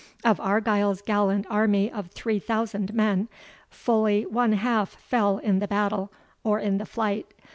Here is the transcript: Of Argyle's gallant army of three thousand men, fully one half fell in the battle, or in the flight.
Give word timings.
Of 0.23 0.39
Argyle's 0.39 0.99
gallant 1.03 1.45
army 1.47 1.91
of 1.91 2.07
three 2.07 2.39
thousand 2.39 2.91
men, 2.91 3.29
fully 3.69 4.25
one 4.25 4.53
half 4.53 4.89
fell 4.95 5.37
in 5.37 5.59
the 5.59 5.67
battle, 5.67 6.11
or 6.43 6.57
in 6.59 6.79
the 6.79 6.87
flight. 6.87 7.31